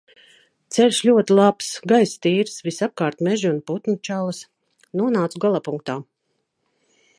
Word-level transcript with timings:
Ceļš 0.75 1.01
ļoti 1.09 1.35
labs, 1.39 1.67
gaiss 1.91 2.15
tīrs, 2.23 2.55
visapkārt 2.69 3.21
meži 3.29 3.49
un 3.51 3.61
putnu 3.69 3.95
čalas. 4.09 4.41
Nonācu 5.03 5.45
galapunktā. 5.47 5.99